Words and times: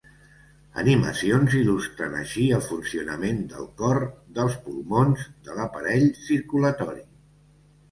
Animacions 0.83 1.57
il·lustren 1.59 2.15
així 2.21 2.45
el 2.57 2.63
funcionament 2.69 3.45
del 3.53 3.69
cor, 3.83 4.01
dels 4.41 4.57
pulmons, 4.65 5.29
de 5.51 5.61
l'aparell 5.61 6.11
circulatori. 6.27 7.09